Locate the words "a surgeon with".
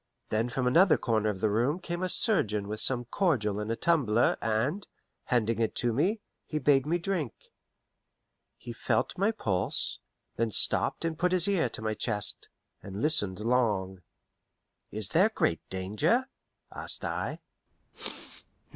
2.01-2.79